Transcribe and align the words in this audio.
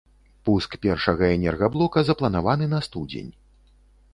Пуск 0.47 0.71
першага 0.85 1.29
энергаблока 1.35 2.03
запланаваны 2.09 2.71
на 2.73 2.81
студзень. 2.89 3.29